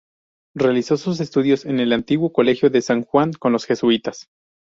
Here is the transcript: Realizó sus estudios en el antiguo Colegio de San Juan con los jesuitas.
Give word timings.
Realizó 0.55 0.97
sus 0.97 1.19
estudios 1.19 1.63
en 1.63 1.79
el 1.79 1.93
antiguo 1.93 2.33
Colegio 2.33 2.71
de 2.71 2.81
San 2.81 3.03
Juan 3.03 3.33
con 3.33 3.51
los 3.51 3.65
jesuitas. 3.67 4.29